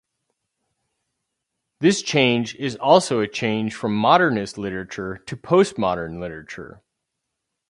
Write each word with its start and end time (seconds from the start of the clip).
This 1.79 2.01
change 2.01 2.55
is 2.55 2.75
also 2.77 3.19
a 3.19 3.27
change 3.27 3.75
from 3.75 3.95
modernist 3.95 4.57
literature 4.57 5.19
to 5.27 5.37
postmodern 5.37 6.19
literature. 6.19 6.81